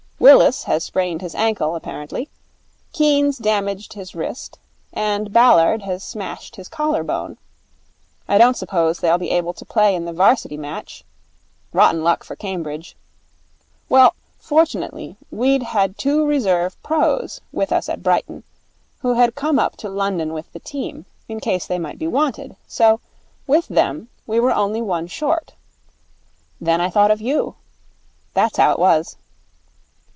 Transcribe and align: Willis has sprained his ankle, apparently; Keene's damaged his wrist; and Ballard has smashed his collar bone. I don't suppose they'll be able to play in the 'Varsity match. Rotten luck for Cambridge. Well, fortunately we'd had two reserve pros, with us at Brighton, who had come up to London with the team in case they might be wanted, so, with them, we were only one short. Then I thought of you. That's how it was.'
Willis 0.31 0.65
has 0.65 0.83
sprained 0.83 1.21
his 1.21 1.33
ankle, 1.33 1.75
apparently; 1.75 2.29
Keene's 2.93 3.39
damaged 3.39 3.93
his 3.93 4.13
wrist; 4.13 4.59
and 4.93 5.33
Ballard 5.33 5.81
has 5.81 6.03
smashed 6.03 6.57
his 6.57 6.67
collar 6.67 7.01
bone. 7.03 7.39
I 8.27 8.37
don't 8.37 8.55
suppose 8.55 8.99
they'll 8.99 9.17
be 9.17 9.31
able 9.31 9.53
to 9.53 9.65
play 9.65 9.95
in 9.95 10.05
the 10.05 10.13
'Varsity 10.13 10.57
match. 10.57 11.03
Rotten 11.73 12.03
luck 12.03 12.23
for 12.23 12.35
Cambridge. 12.35 12.95
Well, 13.89 14.13
fortunately 14.37 15.17
we'd 15.31 15.63
had 15.63 15.97
two 15.97 16.23
reserve 16.27 16.81
pros, 16.83 17.41
with 17.51 17.71
us 17.71 17.89
at 17.89 18.03
Brighton, 18.03 18.43
who 18.99 19.15
had 19.15 19.33
come 19.33 19.57
up 19.57 19.75
to 19.77 19.89
London 19.89 20.33
with 20.33 20.53
the 20.53 20.59
team 20.59 21.07
in 21.27 21.39
case 21.39 21.65
they 21.65 21.79
might 21.79 21.97
be 21.97 22.07
wanted, 22.07 22.55
so, 22.67 22.99
with 23.47 23.67
them, 23.69 24.07
we 24.27 24.39
were 24.39 24.53
only 24.53 24.83
one 24.83 25.07
short. 25.07 25.53
Then 26.61 26.79
I 26.79 26.91
thought 26.91 27.09
of 27.11 27.21
you. 27.21 27.55
That's 28.35 28.57
how 28.57 28.71
it 28.71 28.77
was.' 28.79 29.17